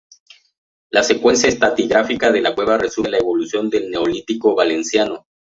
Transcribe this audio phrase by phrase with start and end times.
[0.89, 5.27] La secuencia estratigráfica de la cueva resume la evolución del Neolítico valenciano.